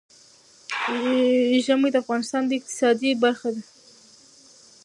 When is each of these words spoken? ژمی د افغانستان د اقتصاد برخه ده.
ژمی 1.65 1.89
د 1.91 1.95
افغانستان 2.03 2.41
د 2.45 2.51
اقتصاد 2.59 3.01
برخه 3.23 3.49
ده. 3.55 3.61